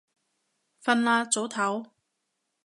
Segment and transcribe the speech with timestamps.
[0.83, 1.85] 瞓啦，早唞